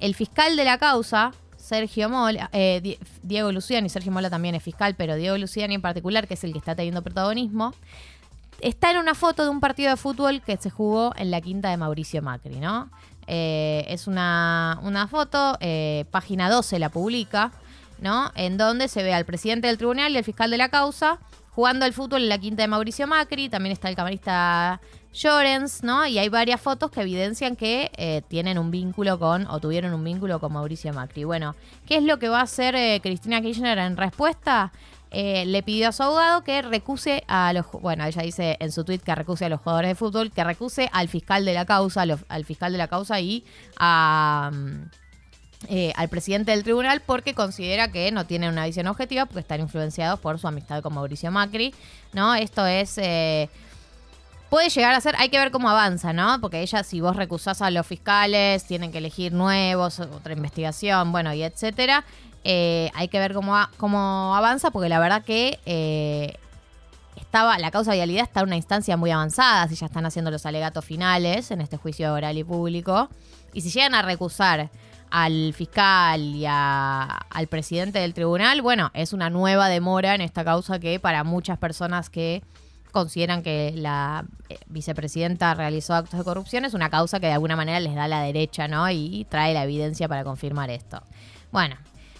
el 0.00 0.14
fiscal 0.14 0.56
de 0.56 0.64
la 0.64 0.78
causa, 0.78 1.32
Sergio 1.66 2.08
Mola, 2.08 2.48
eh, 2.52 2.80
Di- 2.82 2.98
Diego 3.22 3.50
Luciani, 3.50 3.88
Sergio 3.88 4.12
Mola 4.12 4.30
también 4.30 4.54
es 4.54 4.62
fiscal, 4.62 4.94
pero 4.96 5.16
Diego 5.16 5.36
Luciani 5.36 5.74
en 5.74 5.82
particular, 5.82 6.28
que 6.28 6.34
es 6.34 6.44
el 6.44 6.52
que 6.52 6.58
está 6.58 6.74
teniendo 6.76 7.02
protagonismo, 7.02 7.74
está 8.60 8.90
en 8.92 8.98
una 8.98 9.14
foto 9.14 9.42
de 9.44 9.50
un 9.50 9.60
partido 9.60 9.90
de 9.90 9.96
fútbol 9.96 10.40
que 10.42 10.56
se 10.56 10.70
jugó 10.70 11.12
en 11.16 11.30
la 11.30 11.40
quinta 11.40 11.70
de 11.70 11.76
Mauricio 11.76 12.22
Macri, 12.22 12.56
¿no? 12.56 12.88
Eh, 13.26 13.84
es 13.88 14.06
una, 14.06 14.78
una 14.82 15.08
foto, 15.08 15.56
eh, 15.60 16.04
página 16.12 16.48
12 16.48 16.78
la 16.78 16.88
publica, 16.90 17.50
¿no? 18.00 18.30
En 18.36 18.56
donde 18.56 18.86
se 18.88 19.02
ve 19.02 19.12
al 19.12 19.24
presidente 19.24 19.66
del 19.66 19.76
tribunal 19.78 20.12
y 20.12 20.18
al 20.18 20.24
fiscal 20.24 20.50
de 20.50 20.58
la 20.58 20.68
causa 20.68 21.18
jugando 21.56 21.86
al 21.86 21.94
fútbol 21.94 22.22
en 22.22 22.28
la 22.28 22.36
quinta 22.36 22.62
de 22.62 22.68
Mauricio 22.68 23.06
Macri. 23.06 23.48
También 23.48 23.72
está 23.72 23.88
el 23.88 23.96
camarista 23.96 24.78
Llorens, 25.14 25.82
¿no? 25.82 26.06
Y 26.06 26.18
hay 26.18 26.28
varias 26.28 26.60
fotos 26.60 26.90
que 26.90 27.00
evidencian 27.00 27.56
que 27.56 27.90
eh, 27.96 28.20
tienen 28.28 28.58
un 28.58 28.70
vínculo 28.70 29.18
con, 29.18 29.46
o 29.46 29.58
tuvieron 29.58 29.94
un 29.94 30.04
vínculo 30.04 30.38
con 30.38 30.52
Mauricio 30.52 30.92
Macri. 30.92 31.24
Bueno, 31.24 31.56
¿qué 31.86 31.96
es 31.96 32.02
lo 32.02 32.18
que 32.18 32.28
va 32.28 32.40
a 32.40 32.42
hacer 32.42 32.76
eh, 32.76 33.00
Cristina 33.02 33.40
Kirchner 33.40 33.78
en 33.78 33.96
respuesta? 33.96 34.70
Eh, 35.10 35.46
le 35.46 35.62
pidió 35.62 35.88
a 35.88 35.92
su 35.92 36.02
abogado 36.02 36.44
que 36.44 36.60
recuse 36.60 37.24
a 37.26 37.54
los, 37.54 37.64
bueno, 37.72 38.04
ella 38.04 38.20
dice 38.20 38.58
en 38.60 38.70
su 38.70 38.84
tweet 38.84 38.98
que 38.98 39.14
recuse 39.14 39.46
a 39.46 39.48
los 39.48 39.60
jugadores 39.62 39.92
de 39.92 39.94
fútbol, 39.94 40.30
que 40.30 40.44
recuse 40.44 40.90
al 40.92 41.08
fiscal 41.08 41.46
de 41.46 41.54
la 41.54 41.64
causa, 41.64 42.02
al 42.02 42.44
fiscal 42.44 42.72
de 42.72 42.78
la 42.78 42.88
causa 42.88 43.18
y 43.18 43.46
a, 43.78 44.50
mm, 44.52 45.05
eh, 45.68 45.92
al 45.96 46.08
presidente 46.08 46.50
del 46.52 46.62
tribunal 46.62 47.00
porque 47.04 47.34
considera 47.34 47.90
que 47.90 48.10
no 48.12 48.26
tienen 48.26 48.50
una 48.50 48.66
visión 48.66 48.86
objetiva 48.86 49.26
porque 49.26 49.40
están 49.40 49.60
influenciados 49.60 50.20
por 50.20 50.38
su 50.38 50.46
amistad 50.46 50.82
con 50.82 50.94
Mauricio 50.94 51.30
Macri, 51.30 51.74
¿no? 52.12 52.34
Esto 52.34 52.66
es... 52.66 52.98
eh, 52.98 53.48
Puede 54.48 54.68
llegar 54.68 54.94
a 54.94 55.00
ser, 55.00 55.16
hay 55.18 55.28
que 55.28 55.40
ver 55.40 55.50
cómo 55.50 55.68
avanza, 55.68 56.12
¿no? 56.12 56.40
Porque 56.40 56.60
ella, 56.60 56.84
si 56.84 57.00
vos 57.00 57.16
recusás 57.16 57.62
a 57.62 57.70
los 57.72 57.84
fiscales, 57.84 58.62
tienen 58.62 58.92
que 58.92 58.98
elegir 58.98 59.32
nuevos, 59.32 59.98
otra 59.98 60.34
investigación, 60.34 61.10
bueno, 61.10 61.34
y 61.34 61.42
etcétera. 61.42 62.04
Eh, 62.44 62.88
hay 62.94 63.08
que 63.08 63.18
ver 63.18 63.34
cómo, 63.34 63.56
cómo 63.76 64.36
avanza, 64.36 64.70
porque 64.70 64.88
la 64.88 65.00
verdad 65.00 65.24
que 65.24 65.58
eh, 65.66 66.36
estaba, 67.16 67.58
la 67.58 67.72
causa 67.72 67.90
de 67.90 67.96
vialidad 67.96 68.22
está 68.22 68.38
en 68.38 68.46
una 68.46 68.56
instancia 68.56 68.96
muy 68.96 69.10
avanzada, 69.10 69.66
si 69.66 69.74
ya 69.74 69.86
están 69.86 70.06
haciendo 70.06 70.30
los 70.30 70.46
alegatos 70.46 70.84
finales 70.84 71.50
en 71.50 71.60
este 71.60 71.76
juicio 71.76 72.12
oral 72.14 72.38
y 72.38 72.44
público. 72.44 73.08
Y 73.52 73.62
si 73.62 73.70
llegan 73.70 73.96
a 73.96 74.02
recusar 74.02 74.70
al 75.10 75.52
fiscal 75.54 76.20
y 76.20 76.44
a- 76.46 77.04
al 77.30 77.46
presidente 77.46 77.98
del 77.98 78.14
tribunal, 78.14 78.62
bueno, 78.62 78.90
es 78.94 79.12
una 79.12 79.30
nueva 79.30 79.68
demora 79.68 80.14
en 80.14 80.20
esta 80.20 80.44
causa 80.44 80.78
que 80.78 80.98
para 81.00 81.24
muchas 81.24 81.58
personas 81.58 82.10
que 82.10 82.42
consideran 82.92 83.42
que 83.42 83.72
la 83.76 84.24
eh, 84.48 84.58
vicepresidenta 84.68 85.52
realizó 85.54 85.94
actos 85.94 86.18
de 86.18 86.24
corrupción 86.24 86.64
es 86.64 86.72
una 86.74 86.88
causa 86.88 87.20
que 87.20 87.26
de 87.26 87.32
alguna 87.34 87.54
manera 87.56 87.78
les 87.80 87.94
da 87.94 88.08
la 88.08 88.22
derecha, 88.22 88.68
¿no? 88.68 88.88
Y 88.90 89.26
trae 89.28 89.52
la 89.52 89.64
evidencia 89.64 90.08
para 90.08 90.24
confirmar 90.24 90.70
esto. 90.70 91.02
Bueno, 91.52 91.76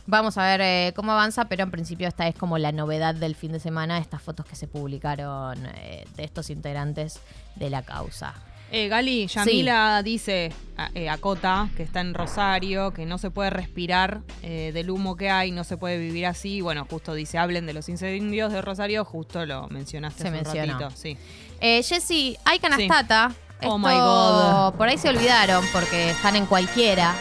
vamos 0.06 0.36
a 0.36 0.44
ver 0.44 0.60
eh, 0.60 0.92
cómo 0.94 1.12
avanza, 1.12 1.46
pero 1.46 1.62
en 1.62 1.70
principio 1.70 2.06
esta 2.06 2.28
es 2.28 2.34
como 2.34 2.58
la 2.58 2.72
novedad 2.72 3.14
del 3.14 3.34
fin 3.34 3.52
de 3.52 3.60
semana, 3.60 3.98
estas 3.98 4.20
fotos 4.20 4.44
que 4.44 4.54
se 4.54 4.68
publicaron 4.68 5.64
eh, 5.76 6.04
de 6.14 6.24
estos 6.24 6.50
integrantes 6.50 7.20
de 7.54 7.70
la 7.70 7.82
causa. 7.82 8.34
Eh, 8.72 8.88
Gali, 8.88 9.26
Yamila 9.28 10.02
dice, 10.02 10.52
a- 10.76 10.90
eh, 10.94 11.08
acota, 11.08 11.68
que 11.76 11.84
está 11.84 12.00
en 12.00 12.14
Rosario, 12.14 12.92
que 12.92 13.06
no 13.06 13.16
se 13.16 13.30
puede 13.30 13.50
respirar 13.50 14.20
eh, 14.42 14.72
del 14.74 14.90
humo 14.90 15.16
que 15.16 15.30
hay, 15.30 15.52
no 15.52 15.62
se 15.64 15.76
puede 15.76 15.98
vivir 15.98 16.26
así. 16.26 16.60
Bueno, 16.60 16.86
justo 16.90 17.14
dice, 17.14 17.38
hablen 17.38 17.64
de 17.66 17.72
los 17.74 17.88
incendios 17.88 18.52
de 18.52 18.60
Rosario, 18.62 19.04
justo 19.04 19.46
lo 19.46 19.68
mencionaste 19.68 20.22
Se 20.22 20.28
hace 20.28 20.36
mencionó. 20.36 20.74
un 20.74 20.80
ratito. 20.80 21.00
Sí. 21.00 21.16
Eh, 21.60 21.82
Jessy, 21.82 22.36
hay 22.44 22.58
canastata. 22.58 23.32
Oh 23.62 23.76
Esto 23.76 23.78
my 23.78 23.94
God. 23.94 24.74
Por 24.74 24.88
ahí 24.88 24.98
se 24.98 25.08
olvidaron 25.08 25.64
porque 25.72 26.10
están 26.10 26.36
en 26.36 26.44
cualquiera. 26.46 27.14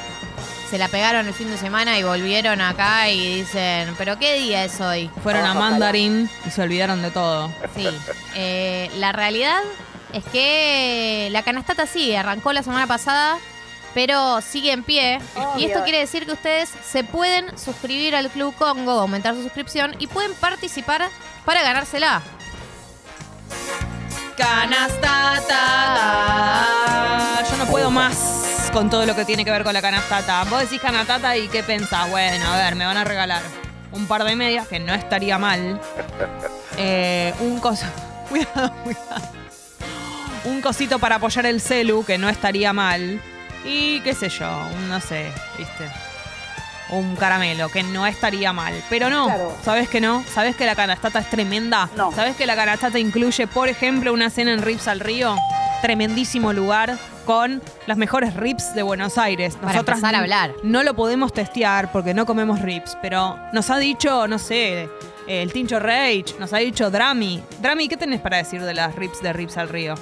Se 0.69 0.79
la 0.79 0.87
pegaron 0.87 1.27
el 1.27 1.33
fin 1.33 1.49
de 1.49 1.57
semana 1.57 1.97
y 1.99 2.03
volvieron 2.03 2.59
acá 2.59 3.09
y 3.09 3.35
dicen, 3.35 3.93
¿pero 3.99 4.17
qué 4.17 4.33
día 4.39 4.65
es 4.65 4.81
hoy? 4.81 5.09
Fueron 5.23 5.45
a 5.45 5.53
Mandarin 5.53 6.27
y 6.45 6.49
se 6.49 6.61
olvidaron 6.63 7.01
de 7.03 7.11
todo. 7.11 7.49
Sí. 7.75 7.87
Eh, 8.35 8.89
la 8.97 9.11
realidad 9.11 9.59
es 10.15 10.23
que 10.25 11.27
la 11.31 11.43
canastata 11.43 11.85
sí, 11.85 12.15
arrancó 12.15 12.53
la 12.53 12.63
semana 12.63 12.87
pasada, 12.87 13.37
pero 13.93 14.39
sigue 14.41 14.71
en 14.71 14.83
pie. 14.83 15.19
Obvio. 15.35 15.59
Y 15.59 15.65
esto 15.65 15.83
quiere 15.83 15.99
decir 15.99 16.25
que 16.25 16.31
ustedes 16.31 16.69
se 16.85 17.03
pueden 17.03 17.57
suscribir 17.57 18.15
al 18.15 18.29
Club 18.29 18.55
Congo, 18.55 18.91
aumentar 18.91 19.35
su 19.35 19.43
suscripción 19.43 19.93
y 19.99 20.07
pueden 20.07 20.33
participar 20.35 21.09
para 21.43 21.63
ganársela. 21.63 22.21
Canastata. 24.37 25.43
Yo 27.49 27.57
no 27.57 27.65
puedo 27.65 27.91
más 27.91 28.69
con 28.71 28.89
todo 28.89 29.05
lo 29.05 29.15
que 29.15 29.25
tiene 29.25 29.43
que 29.43 29.51
ver 29.51 29.65
con 29.65 29.73
la 29.73 29.81
canastata. 29.81 30.45
Vos 30.45 30.61
decís 30.61 30.79
canastata 30.81 31.35
y 31.35 31.49
¿qué 31.49 31.61
pensás? 31.61 32.09
Bueno, 32.09 32.45
a 32.47 32.55
ver, 32.57 32.75
me 32.75 32.85
van 32.85 32.95
a 32.95 33.03
regalar 33.03 33.41
un 33.91 34.07
par 34.07 34.23
de 34.23 34.37
medias, 34.37 34.65
que 34.67 34.79
no 34.79 34.93
estaría 34.93 35.37
mal. 35.37 35.81
Eh, 36.77 37.33
un 37.39 37.59
coso. 37.59 37.85
Cuidado, 38.29 38.73
cuidado. 38.83 39.44
Un 40.45 40.61
cosito 40.61 40.99
para 40.99 41.15
apoyar 41.15 41.45
el 41.45 41.59
celu, 41.61 42.03
que 42.05 42.17
no 42.17 42.29
estaría 42.29 42.71
mal. 42.73 43.19
Y 43.63 43.99
qué 44.01 44.13
sé 44.13 44.29
yo, 44.29 44.47
un, 44.75 44.89
no 44.89 44.99
sé, 45.01 45.31
viste. 45.57 45.89
Un 46.89 47.15
caramelo, 47.15 47.67
que 47.69 47.81
no 47.81 48.05
estaría 48.05 48.53
mal. 48.53 48.73
Pero 48.91 49.09
no, 49.09 49.25
Claro. 49.25 49.57
¿sabes 49.63 49.89
que 49.89 49.99
no? 49.99 50.23
¿Sabes 50.31 50.55
que 50.55 50.65
la 50.67 50.75
canastata 50.75 51.17
es 51.19 51.29
tremenda? 51.31 51.89
No. 51.97 52.11
¿Sabes 52.11 52.35
que 52.35 52.45
la 52.45 52.55
canastata 52.55 52.99
incluye, 52.99 53.47
por 53.47 53.69
ejemplo, 53.69 54.13
una 54.13 54.29
cena 54.29 54.53
en 54.53 54.61
Rips 54.61 54.87
al 54.87 54.99
Río? 54.99 55.35
Tremendísimo 55.81 56.53
lugar 56.53 56.95
con 57.25 57.61
las 57.87 57.97
mejores 57.97 58.35
rips 58.35 58.75
de 58.75 58.83
Buenos 58.83 59.17
Aires. 59.17 59.55
Para 59.59 59.79
empezar 59.79 60.13
a 60.13 60.19
hablar. 60.19 60.53
No 60.61 60.83
lo 60.83 60.93
podemos 60.95 61.33
testear 61.33 61.91
porque 61.91 62.13
no 62.13 62.27
comemos 62.27 62.61
rips, 62.61 62.95
pero 63.01 63.39
nos 63.51 63.71
ha 63.71 63.77
dicho, 63.77 64.27
no 64.27 64.37
sé, 64.37 64.87
el 65.27 65.51
Tincho 65.51 65.79
Rage, 65.79 66.25
nos 66.39 66.53
ha 66.53 66.57
dicho 66.57 66.91
Drami. 66.91 67.41
Drami, 67.61 67.87
¿qué 67.87 67.97
tenés 67.97 68.21
para 68.21 68.37
decir 68.37 68.61
de 68.61 68.75
las 68.75 68.95
rips 68.95 69.23
de 69.23 69.33
Rips 69.33 69.57
al 69.57 69.69
Río? 69.69 69.95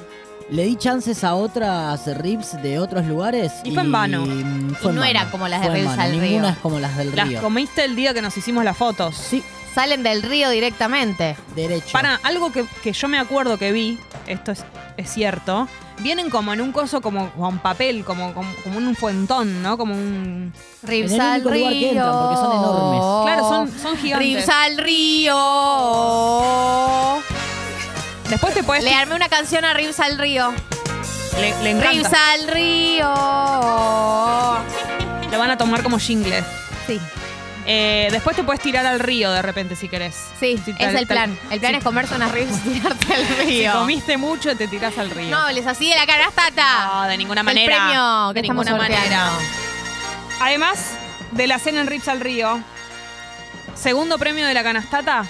Le 0.53 0.65
di 0.65 0.75
chances 0.75 1.23
a 1.23 1.33
otras 1.33 2.05
rips 2.17 2.61
de 2.61 2.77
otros 2.77 3.05
lugares. 3.07 3.51
Y 3.63 3.71
fue 3.71 3.81
en 3.81 3.91
vano. 3.91 4.23
fue 4.25 4.35
Y 4.35 4.39
en 4.41 4.67
no 4.67 4.75
vano. 4.83 5.03
era 5.03 5.31
como 5.31 5.47
las 5.47 5.61
de 5.61 5.83
vano. 5.83 5.99
al 6.01 6.11
Ninguna 6.11 6.27
Río. 6.41 6.49
es 6.49 6.57
como 6.57 6.79
las 6.79 6.95
del 6.95 7.15
Las 7.15 7.27
río. 7.27 7.41
comiste 7.41 7.83
el 7.83 7.95
día 7.95 8.13
que 8.13 8.21
nos 8.21 8.37
hicimos 8.37 8.63
las 8.63 8.77
fotos. 8.77 9.15
Sí, 9.15 9.43
Salen 9.73 10.03
del 10.03 10.21
río 10.21 10.51
directamente. 10.51 11.35
derecho. 11.55 11.89
Para, 11.91 12.19
algo 12.23 12.51
que, 12.51 12.63
que 12.83 12.93
yo 12.93 13.07
me 13.07 13.17
acuerdo 13.17 13.57
que 13.57 13.71
vi, 13.71 13.97
esto 14.27 14.51
es, 14.51 14.63
es 14.97 15.09
cierto, 15.11 15.67
vienen 15.97 16.29
como 16.29 16.53
en 16.53 16.61
un 16.61 16.71
coso, 16.71 17.01
como 17.01 17.31
con 17.31 17.57
papel, 17.57 18.05
como, 18.05 18.35
como, 18.35 18.53
como 18.63 18.77
un 18.77 18.95
fuentón, 18.95 19.63
¿no? 19.63 19.75
Como 19.79 19.95
un... 19.95 20.53
Rips 20.83 21.13
En 21.13 21.15
el 21.15 21.21
al 21.21 21.47
único 21.47 21.57
lugar 21.57 21.73
que 21.73 21.79
río. 21.79 21.89
entran, 21.89 22.11
porque 22.19 22.35
son 22.35 22.51
enormes. 22.51 23.01
Claro, 23.25 23.49
son, 23.49 23.71
son 23.79 23.97
gigantes. 23.97 24.27
Rips 24.35 24.49
al 24.49 24.77
río. 24.77 25.35
Después 28.33 28.53
te 28.55 28.63
puedes... 28.63 28.83
Le 28.83 28.93
armé 28.95 29.13
una 29.15 29.29
canción 29.29 29.63
a 29.63 29.75
Rips 29.75 29.99
al 29.99 30.17
río. 30.17 30.51
Le, 31.39 31.53
le 31.63 31.69
encanta. 31.69 32.33
Al 32.33 32.47
río. 32.47 33.07
Lo 35.31 35.39
van 35.39 35.51
a 35.51 35.57
tomar 35.57 35.83
como 35.83 35.99
jingle. 35.99 36.43
Sí, 36.87 36.99
Eh, 37.67 38.07
después 38.11 38.35
te 38.35 38.43
puedes 38.43 38.59
tirar 38.59 38.85
al 38.87 38.99
río 38.99 39.31
de 39.31 39.41
repente 39.43 39.75
si 39.75 39.87
querés. 39.87 40.15
sí, 40.39 40.59
Si 40.65 40.71
es 40.71 40.77
tal- 40.77 40.87
el 40.89 40.95
tal- 40.95 41.05
plan. 41.07 41.39
El 41.51 41.59
plan 41.59 41.71
si- 41.73 41.77
es 41.77 41.83
comerse 41.83 42.15
unas 42.15 42.31
Rips 42.31 42.65
y 42.65 42.69
tirarte 42.71 43.13
al 43.13 43.25
Si 43.27 43.33
río. 43.45 43.73
comiste 43.73 44.17
mucho, 44.17 44.57
te 44.57 44.67
tirás 44.67 44.97
al 44.97 45.11
río. 45.11 45.29
no, 45.29 45.51
les 45.51 45.65
así 45.67 45.87
de 45.89 45.95
la 45.95 46.05
canastata. 46.07 46.85
No, 46.87 47.03
de 47.03 47.17
ninguna 47.17 47.41
El 47.41 47.45
manera. 47.45 47.75
premio 47.77 48.31
que 48.33 48.41
de 48.41 48.47
ninguna 48.47 48.75
manera. 48.75 48.99
sorteando. 48.99 49.39
Además 50.41 50.79
de 51.31 51.47
la 51.47 51.59
cena 51.59 51.81
en 51.81 51.87
Rips 51.87 52.07
al 52.07 52.19
Río, 52.19 52.59
segundo 53.75 54.17
premio 54.17 54.45
de 54.47 54.53
la 54.55 54.63
canastata, 54.63 55.25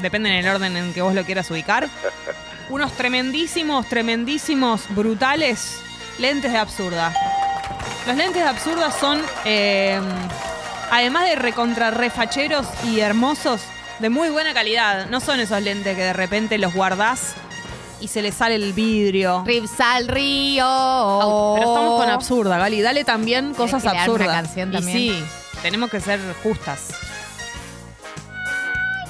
depende 0.00 0.28
en 0.30 0.44
el 0.44 0.48
orden 0.54 0.76
en 0.76 0.92
que 0.92 1.02
vos 1.02 1.14
lo 1.14 1.24
quieras 1.24 1.50
ubicar, 1.50 1.88
unos 2.68 2.92
tremendísimos, 2.92 3.88
tremendísimos, 3.88 4.82
brutales 4.90 5.80
lentes 6.18 6.52
de 6.52 6.58
absurda. 6.58 7.12
Los 8.06 8.16
lentes 8.16 8.42
de 8.42 8.48
absurda 8.48 8.90
son, 8.90 9.20
eh, 9.44 10.00
además 10.90 11.24
de 11.28 11.36
recontra 11.36 11.90
refacheros 11.90 12.66
y 12.84 13.00
hermosos, 13.00 13.60
de 13.98 14.10
muy 14.10 14.28
buena 14.30 14.54
calidad. 14.54 15.06
No 15.06 15.20
son 15.20 15.40
esos 15.40 15.60
lentes 15.62 15.96
que 15.96 16.02
de 16.02 16.12
repente 16.12 16.58
los 16.58 16.72
guardás 16.72 17.34
y 18.00 18.08
se 18.08 18.22
les 18.22 18.34
sale 18.34 18.54
el 18.56 18.72
vidrio. 18.74 19.42
Rips 19.46 19.80
al 19.80 20.06
río. 20.06 20.64
Pero 21.56 21.68
estamos 21.72 22.00
con 22.00 22.10
absurda, 22.10 22.58
Gali. 22.58 22.80
Dale 22.82 23.04
también 23.04 23.54
cosas 23.54 23.82
una 23.82 23.92
absurdas. 24.02 24.28
canción 24.28 24.68
Y 24.70 24.72
también? 24.72 24.96
sí, 24.98 25.24
tenemos 25.62 25.90
que 25.90 26.00
ser 26.00 26.20
justas. 26.42 26.88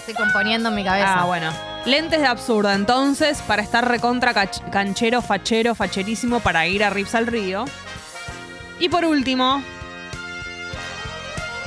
Estoy 0.07 0.15
componiendo 0.25 0.69
en 0.69 0.75
mi 0.77 0.85
cabeza. 0.85 1.21
Ah, 1.21 1.25
bueno. 1.25 1.51
Lentes 1.85 2.21
de 2.21 2.27
absurda, 2.27 2.75
entonces, 2.75 3.43
para 3.43 3.61
estar 3.63 3.87
recontra 3.89 4.33
cach- 4.33 4.71
canchero, 4.71 5.21
fachero, 5.21 5.75
facherísimo 5.75 6.39
para 6.41 6.67
ir 6.69 6.85
a 6.85 6.91
Rips 6.91 7.15
al 7.17 7.27
Río. 7.27 7.65
Y 8.79 8.89
por 8.89 9.05
último, 9.05 9.63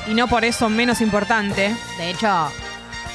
y 0.07 0.13
no 0.13 0.27
por 0.27 0.45
eso 0.45 0.69
menos 0.69 1.01
importante, 1.01 1.75
De 1.97 2.09
hecho, 2.11 2.49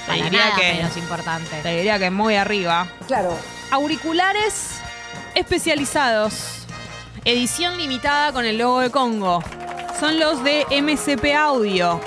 te 0.06 0.12
para 0.12 0.24
diría 0.24 0.44
nada 0.46 0.56
que, 0.56 0.72
menos 0.74 0.96
importante. 0.98 1.60
te 1.62 1.76
diría 1.76 1.98
que 1.98 2.10
muy 2.10 2.36
arriba, 2.36 2.86
Claro. 3.06 3.34
auriculares 3.70 4.72
especializados. 5.34 6.66
Edición 7.24 7.78
limitada 7.78 8.32
con 8.32 8.44
el 8.44 8.58
logo 8.58 8.80
de 8.80 8.90
Congo. 8.90 9.42
Son 9.98 10.18
los 10.18 10.42
de 10.44 10.66
MCP 10.70 11.34
Audio. 11.34 11.98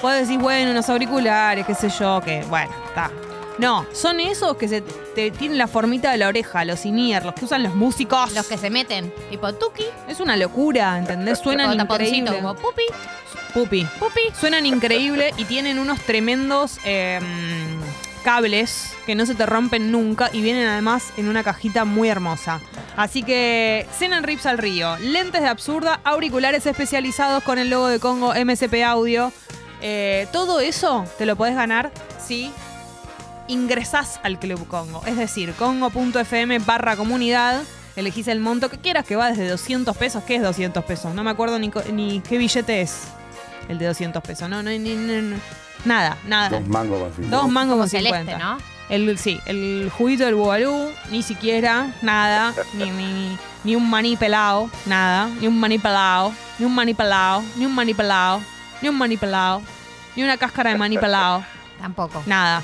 Puedes 0.00 0.26
decir, 0.28 0.38
bueno, 0.40 0.70
unos 0.70 0.88
auriculares, 0.88 1.66
qué 1.66 1.74
sé 1.74 1.88
yo, 1.88 2.20
que 2.24 2.42
bueno, 2.48 2.70
está. 2.86 3.10
No, 3.58 3.86
son 3.92 4.20
esos 4.20 4.56
que 4.58 4.68
se 4.68 4.82
te 4.82 5.30
tienen 5.30 5.56
la 5.56 5.66
formita 5.66 6.10
de 6.10 6.18
la 6.18 6.28
oreja, 6.28 6.64
los 6.66 6.84
in 6.84 7.12
los 7.24 7.32
que 7.34 7.44
usan 7.46 7.62
los 7.62 7.74
músicos. 7.74 8.32
Los 8.34 8.46
que 8.46 8.58
se 8.58 8.68
meten, 8.68 9.12
tipo 9.30 9.52
tuki, 9.54 9.86
Es 10.08 10.20
una 10.20 10.36
locura, 10.36 10.98
¿entendés? 10.98 11.38
Suenan 11.38 11.72
increíble. 11.80 12.36
como 12.36 12.54
pupi, 12.54 12.82
Pupi. 13.54 13.86
pupi. 13.98 14.20
Suenan 14.38 14.66
increíble 14.66 15.32
y 15.38 15.44
tienen 15.44 15.78
unos 15.78 15.98
tremendos 16.00 16.78
eh, 16.84 17.18
cables 18.22 18.92
que 19.06 19.14
no 19.14 19.24
se 19.24 19.34
te 19.34 19.46
rompen 19.46 19.90
nunca 19.90 20.28
y 20.32 20.42
vienen 20.42 20.68
además 20.68 21.12
en 21.16 21.28
una 21.28 21.42
cajita 21.42 21.86
muy 21.86 22.10
hermosa. 22.10 22.60
Así 22.96 23.22
que 23.22 23.86
cenan 23.96 24.24
rips 24.24 24.44
al 24.44 24.58
río, 24.58 24.96
lentes 24.98 25.40
de 25.40 25.48
absurda, 25.48 26.00
auriculares 26.04 26.66
especializados 26.66 27.42
con 27.42 27.58
el 27.58 27.70
logo 27.70 27.88
de 27.88 28.00
Congo 28.00 28.34
MSP 28.34 28.82
Audio. 28.84 29.32
Eh, 29.88 30.26
todo 30.32 30.58
eso 30.58 31.04
te 31.16 31.26
lo 31.26 31.36
podés 31.36 31.54
ganar 31.54 31.92
si 32.18 32.50
ingresás 33.46 34.18
al 34.24 34.36
Club 34.40 34.66
Congo. 34.66 35.00
Es 35.06 35.16
decir, 35.16 35.52
congo.fm 35.52 36.58
barra 36.58 36.96
comunidad. 36.96 37.62
Elegís 37.94 38.26
el 38.26 38.40
monto 38.40 38.68
que 38.68 38.78
quieras, 38.78 39.06
que 39.06 39.14
va 39.14 39.28
desde 39.30 39.48
200 39.48 39.96
pesos. 39.96 40.24
¿Qué 40.24 40.34
es 40.36 40.42
200 40.42 40.84
pesos? 40.84 41.14
No 41.14 41.22
me 41.22 41.30
acuerdo 41.30 41.58
ni, 41.60 41.70
co- 41.70 41.84
ni 41.92 42.20
qué 42.20 42.36
billete 42.36 42.80
es 42.82 43.04
el 43.68 43.78
de 43.78 43.86
200 43.86 44.22
pesos. 44.24 44.48
No, 44.50 44.60
no, 44.62 44.70
ni- 44.70 44.78
ni- 44.80 44.96
ni- 44.96 45.36
nada, 45.84 46.18
nada. 46.26 46.50
Dos 46.50 46.66
mangos 46.66 46.98
con 47.00 47.08
cincuenta. 47.12 47.36
Dos 47.36 47.48
mangos 47.48 47.78
con 47.78 47.88
Celeste, 47.88 48.18
50. 48.18 48.38
¿no? 48.44 48.58
El, 48.88 49.18
sí, 49.18 49.40
el 49.46 49.88
juguito 49.96 50.24
del 50.24 50.34
bubalú, 50.34 50.90
ni 51.12 51.22
siquiera, 51.22 51.94
nada, 52.02 52.52
ni, 52.74 52.90
ni, 52.90 53.38
ni 53.64 53.76
un 53.76 53.88
maní 53.88 54.16
pelado, 54.16 54.68
nada, 54.84 55.28
ni 55.40 55.46
un 55.46 55.58
maní 55.60 55.78
pelado, 55.78 56.32
ni 56.58 56.66
un 56.66 56.74
maní 56.74 56.92
pelado, 56.92 57.42
ni 57.56 57.66
un 57.66 57.74
maní 57.74 57.94
pelado, 57.94 58.40
ni 58.82 58.88
un 58.88 58.96
maní 58.98 59.16
pelado, 59.16 59.62
ni 60.16 60.22
una 60.24 60.36
cáscara 60.36 60.70
de 60.70 60.76
maní 60.78 60.98
pelado, 60.98 61.44
Tampoco. 61.80 62.22
nada. 62.26 62.62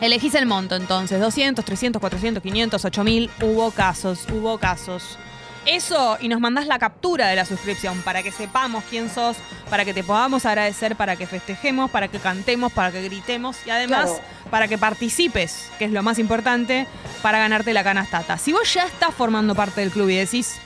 Elegís 0.00 0.34
el 0.34 0.46
monto 0.46 0.76
entonces, 0.76 1.20
200, 1.20 1.62
300, 1.64 2.00
400, 2.00 2.42
500, 2.42 2.84
8000, 2.84 3.30
hubo 3.42 3.70
casos, 3.70 4.26
hubo 4.32 4.56
casos. 4.58 5.18
Eso 5.66 6.16
y 6.22 6.28
nos 6.28 6.40
mandás 6.40 6.66
la 6.66 6.78
captura 6.78 7.28
de 7.28 7.36
la 7.36 7.44
suscripción 7.44 8.00
para 8.00 8.22
que 8.22 8.32
sepamos 8.32 8.82
quién 8.88 9.10
sos, 9.10 9.36
para 9.68 9.84
que 9.84 9.92
te 9.92 10.02
podamos 10.02 10.46
agradecer, 10.46 10.96
para 10.96 11.16
que 11.16 11.26
festejemos, 11.26 11.90
para 11.90 12.08
que 12.08 12.18
cantemos, 12.18 12.72
para 12.72 12.90
que 12.90 13.02
gritemos 13.02 13.58
y 13.66 13.70
además 13.70 14.06
Claro. 14.06 14.22
para 14.50 14.68
que 14.68 14.78
participes, 14.78 15.70
que 15.78 15.84
es 15.84 15.90
lo 15.90 16.02
más 16.02 16.18
importante, 16.18 16.86
para 17.20 17.38
ganarte 17.38 17.74
la 17.74 17.84
canastata. 17.84 18.38
Si 18.38 18.52
vos 18.54 18.72
ya 18.72 18.84
estás 18.86 19.14
formando 19.14 19.54
parte 19.54 19.82
del 19.82 19.90
club 19.90 20.08
y 20.08 20.16
decís, 20.16 20.56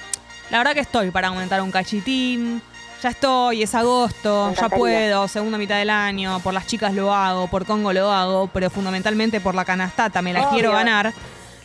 la 0.50 0.58
verdad 0.58 0.74
que 0.74 0.80
estoy 0.80 1.10
para 1.10 1.26
aumentar 1.26 1.60
un 1.60 1.72
cachitín, 1.72 2.62
ya 3.04 3.10
estoy, 3.10 3.62
es 3.62 3.74
agosto, 3.74 4.54
ya 4.54 4.70
puedo, 4.70 5.28
segunda 5.28 5.58
mitad 5.58 5.76
del 5.76 5.90
año, 5.90 6.40
por 6.40 6.54
las 6.54 6.66
chicas 6.66 6.94
lo 6.94 7.12
hago, 7.12 7.48
por 7.48 7.66
Congo 7.66 7.92
lo 7.92 8.10
hago, 8.10 8.46
pero 8.46 8.70
fundamentalmente 8.70 9.42
por 9.42 9.54
la 9.54 9.66
canastata, 9.66 10.22
me 10.22 10.32
la 10.32 10.40
Obvio. 10.40 10.50
quiero 10.52 10.72
ganar. 10.72 11.12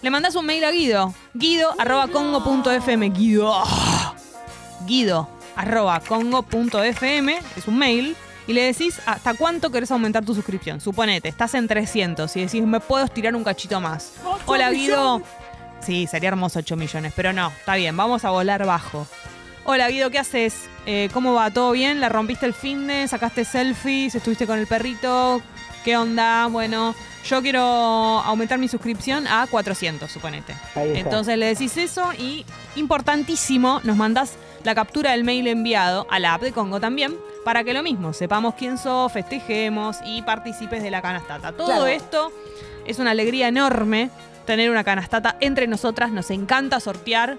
Le 0.01 0.09
mandás 0.09 0.35
un 0.35 0.45
mail 0.45 0.65
a 0.65 0.71
Guido 0.71 1.13
Guido 1.33 1.73
arroba 1.79 2.09
congo.fm. 2.09 3.09
Guido. 3.11 3.53
Guido 4.85 5.29
arroba 5.55 6.01
congo.fm. 6.01 7.39
Es 7.55 7.67
un 7.69 7.77
mail. 7.77 8.17
Y 8.45 8.51
le 8.51 8.63
decís 8.63 8.99
hasta 9.05 9.33
cuánto 9.33 9.71
querés 9.71 9.91
aumentar 9.91 10.25
tu 10.25 10.35
suscripción. 10.35 10.81
Suponete, 10.81 11.29
estás 11.29 11.53
en 11.53 11.69
300 11.69 12.35
y 12.35 12.41
decís, 12.41 12.63
me 12.63 12.81
puedo 12.81 13.05
estirar 13.05 13.33
un 13.33 13.45
cachito 13.45 13.79
más. 13.79 14.15
Hola 14.45 14.71
Guido. 14.71 15.21
Sí, 15.79 16.05
sería 16.05 16.29
hermoso 16.29 16.59
8 16.59 16.75
millones, 16.75 17.13
pero 17.15 17.31
no, 17.31 17.47
está 17.47 17.75
bien, 17.75 17.95
vamos 17.95 18.25
a 18.25 18.29
volar 18.31 18.65
bajo. 18.65 19.07
Hola 19.71 19.87
Guido, 19.87 20.09
¿qué 20.09 20.17
haces? 20.17 20.67
Eh, 20.87 21.09
¿Cómo 21.13 21.35
va? 21.35 21.51
¿Todo 21.51 21.73
bien? 21.73 22.01
¿La 22.01 22.09
rompiste 22.09 22.47
el 22.47 22.55
fin 22.55 22.87
de? 22.87 23.07
¿Sacaste 23.07 23.45
selfies? 23.45 24.15
¿Estuviste 24.15 24.47
con 24.47 24.57
el 24.57 24.65
perrito? 24.65 25.43
¿Qué 25.85 25.95
onda? 25.95 26.47
Bueno, 26.47 26.95
yo 27.23 27.39
quiero 27.43 27.61
aumentar 27.61 28.57
mi 28.57 28.67
suscripción 28.67 29.27
a 29.27 29.45
400, 29.45 30.09
suponete. 30.11 30.55
Entonces 30.75 31.37
le 31.37 31.45
decís 31.45 31.77
eso 31.77 32.11
y, 32.17 32.47
importantísimo, 32.77 33.79
nos 33.83 33.95
mandás 33.95 34.37
la 34.63 34.73
captura 34.73 35.11
del 35.11 35.23
mail 35.23 35.45
enviado 35.45 36.07
a 36.09 36.17
la 36.17 36.33
app 36.33 36.41
de 36.41 36.51
Congo 36.51 36.79
también, 36.79 37.15
para 37.45 37.63
que 37.63 37.75
lo 37.75 37.83
mismo, 37.83 38.11
sepamos 38.11 38.55
quién 38.55 38.79
sos, 38.79 39.11
festejemos 39.11 39.97
y 40.03 40.23
participes 40.23 40.81
de 40.81 40.89
la 40.89 41.03
canastata. 41.03 41.51
Todo 41.51 41.67
Claro. 41.67 41.85
esto 41.85 42.31
es 42.87 42.97
una 42.97 43.11
alegría 43.11 43.47
enorme 43.47 44.09
tener 44.47 44.71
una 44.71 44.83
canastata 44.83 45.37
entre 45.41 45.67
nosotras, 45.67 46.09
nos 46.09 46.31
encanta 46.31 46.79
sortear 46.79 47.37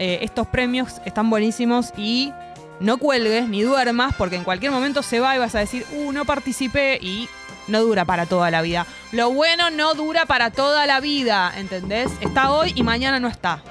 eh, 0.00 0.20
estos 0.22 0.46
premios, 0.46 0.94
están 1.04 1.28
buenísimos 1.28 1.92
y 1.94 2.32
no 2.80 2.96
cuelgues 2.96 3.46
ni 3.50 3.60
duermas 3.60 4.14
porque 4.16 4.36
en 4.36 4.44
cualquier 4.44 4.72
momento 4.72 5.02
se 5.02 5.20
va 5.20 5.36
y 5.36 5.38
vas 5.38 5.54
a 5.54 5.58
decir, 5.58 5.84
uh, 5.92 6.10
no 6.12 6.24
participé 6.24 6.98
y 7.02 7.28
no 7.68 7.82
dura 7.82 8.06
para 8.06 8.24
toda 8.24 8.50
la 8.50 8.62
vida. 8.62 8.86
Lo 9.12 9.30
bueno 9.30 9.68
no 9.70 9.92
dura 9.92 10.24
para 10.24 10.50
toda 10.50 10.86
la 10.86 11.00
vida, 11.00 11.52
¿entendés? 11.54 12.10
Está 12.22 12.50
hoy 12.50 12.72
y 12.74 12.82
mañana 12.82 13.20
no 13.20 13.28
está. 13.28 13.62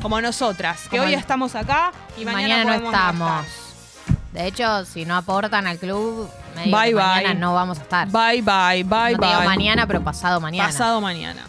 Como 0.00 0.20
nosotras, 0.22 0.88
que 0.88 0.96
Como 0.96 1.02
hoy 1.08 1.14
estamos 1.14 1.54
acá 1.54 1.92
y 2.18 2.24
mañana, 2.24 2.64
Mañana 2.64 2.78
no 2.78 2.86
estamos. 2.86 3.46
De 4.32 4.46
hecho, 4.46 4.86
si 4.86 5.04
no 5.04 5.16
aportan 5.16 5.66
al 5.66 5.78
club, 5.78 6.30
me 6.56 6.64
digo 6.64 6.78
Bye, 6.78 6.88
que 6.88 6.94
bye. 6.94 7.04
mañana 7.04 7.34
no 7.34 7.52
vamos 7.54 7.78
a 7.78 7.82
estar. 7.82 8.08
Bye, 8.08 8.40
bye, 8.40 8.82
bye, 8.84 9.12
no 9.12 9.18
te 9.18 9.26
bye. 9.26 9.28
digo 9.28 9.42
mañana, 9.44 9.86
pero 9.86 10.02
pasado 10.02 10.40
mañana. 10.40 10.66
Pasado 10.70 11.02
mañana. 11.02 11.42